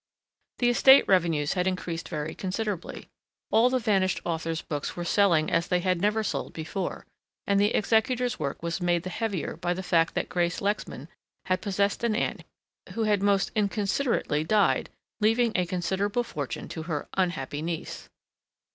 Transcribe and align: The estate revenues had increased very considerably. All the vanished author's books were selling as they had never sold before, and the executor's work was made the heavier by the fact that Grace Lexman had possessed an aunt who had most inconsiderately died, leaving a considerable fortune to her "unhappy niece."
The 0.57 0.69
estate 0.69 1.07
revenues 1.07 1.53
had 1.53 1.67
increased 1.67 2.09
very 2.09 2.33
considerably. 2.33 3.07
All 3.51 3.69
the 3.69 3.77
vanished 3.77 4.19
author's 4.25 4.63
books 4.63 4.95
were 4.95 5.05
selling 5.05 5.51
as 5.51 5.67
they 5.67 5.79
had 5.81 6.01
never 6.01 6.23
sold 6.23 6.53
before, 6.53 7.05
and 7.45 7.59
the 7.59 7.75
executor's 7.75 8.39
work 8.39 8.63
was 8.63 8.81
made 8.81 9.03
the 9.03 9.11
heavier 9.11 9.55
by 9.55 9.75
the 9.75 9.83
fact 9.83 10.15
that 10.15 10.27
Grace 10.27 10.59
Lexman 10.59 11.07
had 11.45 11.61
possessed 11.61 12.03
an 12.03 12.15
aunt 12.15 12.43
who 12.93 13.03
had 13.03 13.21
most 13.21 13.51
inconsiderately 13.53 14.43
died, 14.43 14.89
leaving 15.19 15.51
a 15.53 15.67
considerable 15.67 16.23
fortune 16.23 16.67
to 16.69 16.81
her 16.89 17.07
"unhappy 17.13 17.61
niece." 17.61 18.09